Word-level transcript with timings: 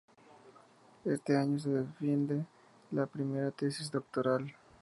Este 1.05 1.37
año 1.37 1.59
se 1.59 1.69
defiende 1.69 2.47
la 2.89 3.05
primera 3.05 3.51
tesis 3.51 3.91
doctoral. 3.91 4.51